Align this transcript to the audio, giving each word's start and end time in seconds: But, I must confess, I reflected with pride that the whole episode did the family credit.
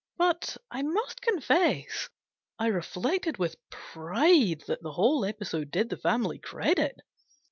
But, 0.17 0.57
I 0.71 0.81
must 0.81 1.21
confess, 1.21 2.09
I 2.57 2.65
reflected 2.69 3.37
with 3.37 3.57
pride 3.69 4.63
that 4.65 4.81
the 4.81 4.93
whole 4.93 5.23
episode 5.23 5.69
did 5.69 5.91
the 5.91 5.95
family 5.95 6.39
credit. 6.39 7.01